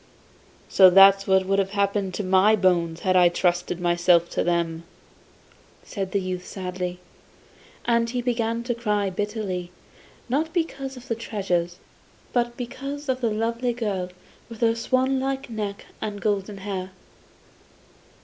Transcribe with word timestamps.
'So 0.67 0.89
that's 0.89 1.27
what 1.27 1.45
would 1.45 1.59
have 1.59 1.69
happened 1.77 2.11
to 2.11 2.23
my 2.23 2.55
bones 2.55 3.01
had 3.01 3.15
I 3.15 3.29
trusted 3.29 3.79
myself 3.79 4.31
to 4.31 4.43
them,' 4.43 4.83
said 5.83 6.11
the 6.11 6.19
youth 6.19 6.43
sadly; 6.43 6.99
and 7.85 8.09
he 8.09 8.19
began 8.19 8.63
to 8.63 8.73
cry 8.73 9.11
bitterly, 9.11 9.69
not 10.27 10.51
because 10.53 10.97
of 10.97 11.07
the 11.07 11.13
treasures, 11.13 11.77
but 12.33 12.57
because 12.57 13.09
of 13.09 13.21
the 13.21 13.29
lovely 13.29 13.73
girl 13.73 14.09
with 14.49 14.61
her 14.61 14.73
swanlike 14.73 15.51
neck 15.51 15.85
and 16.01 16.19
golden 16.19 16.57
hair. 16.57 16.89